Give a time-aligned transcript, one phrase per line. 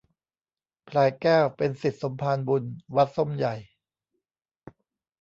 [0.87, 2.63] พลายแก้วเป็นศิษย์สมภารบุญ
[2.95, 3.55] วัดส้มใหญ่